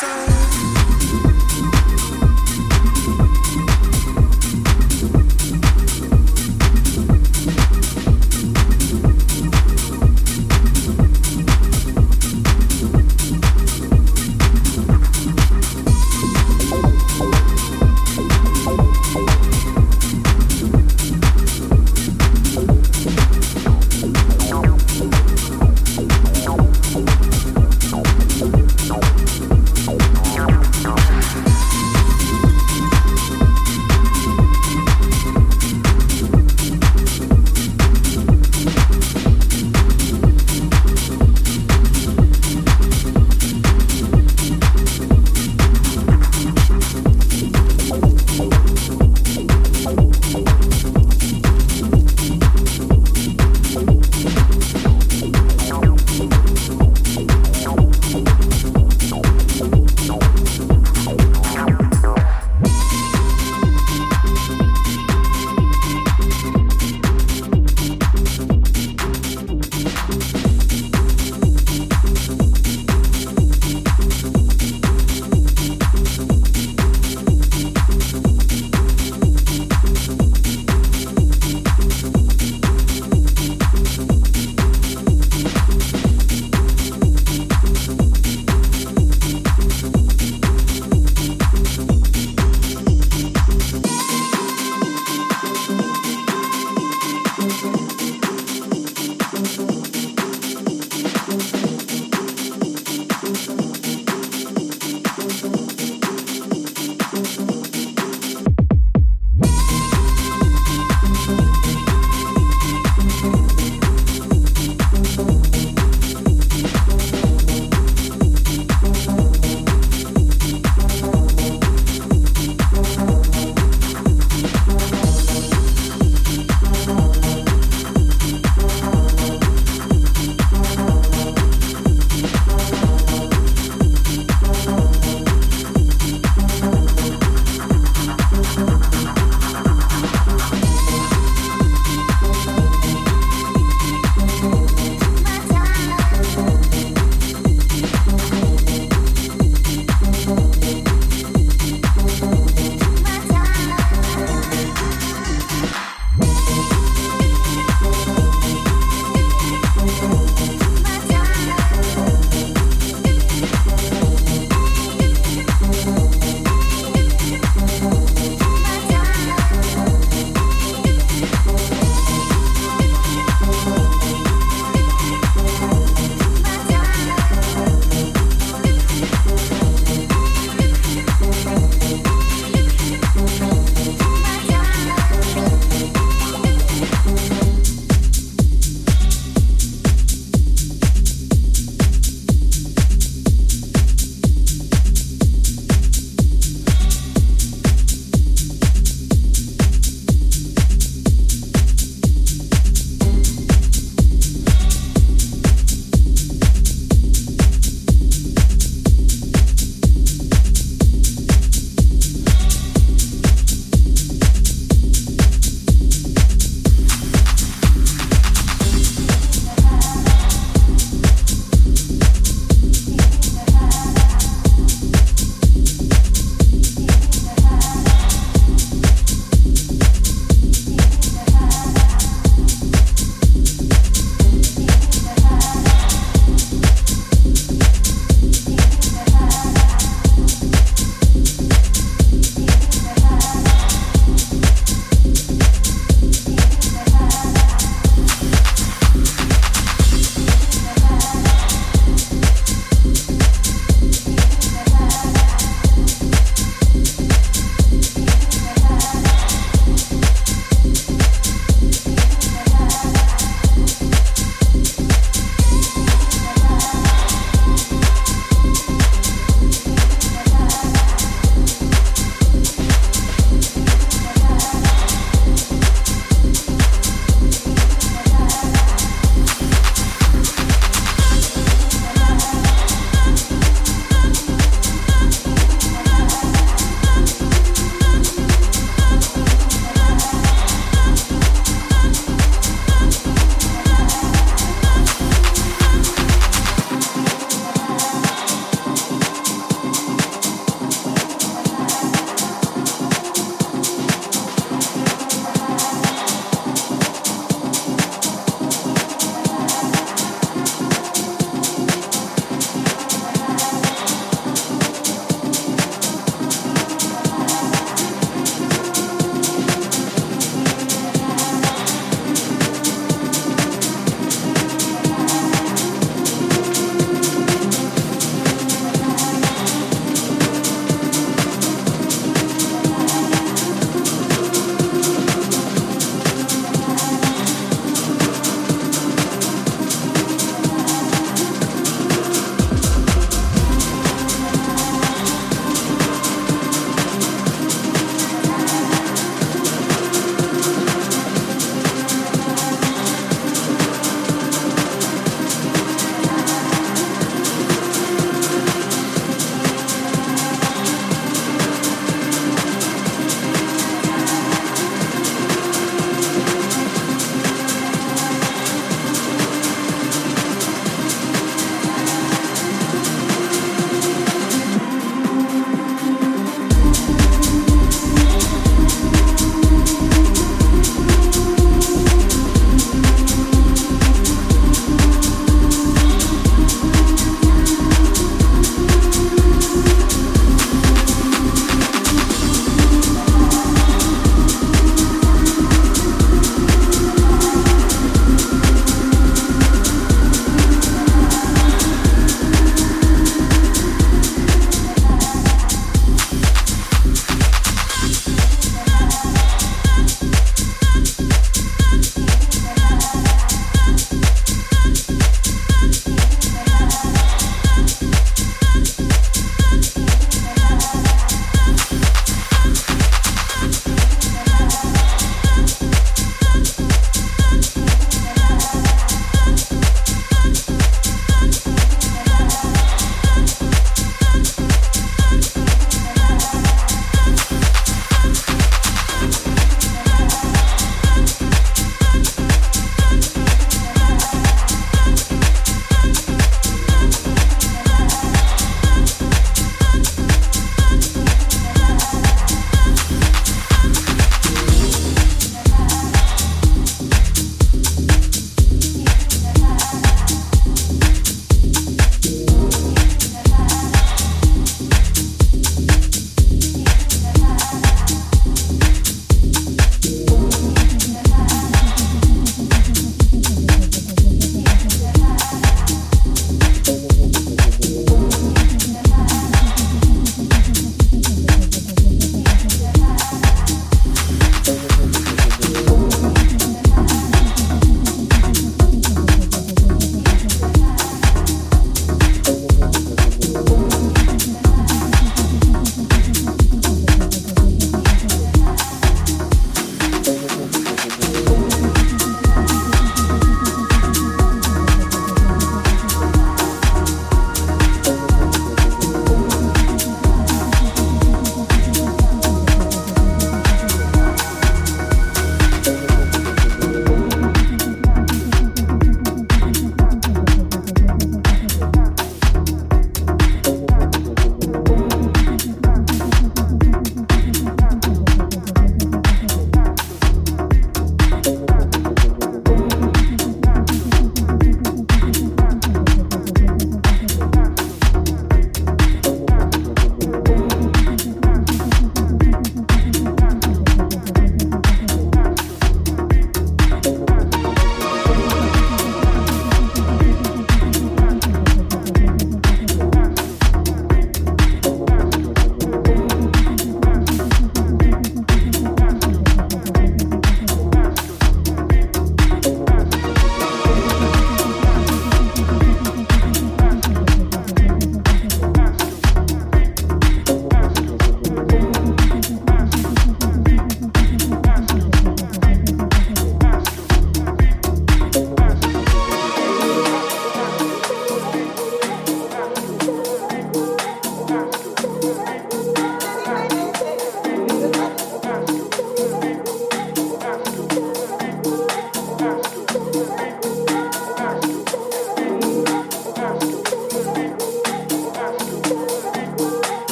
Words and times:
so 0.00 0.49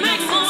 make 0.00 0.20
more. 0.30 0.47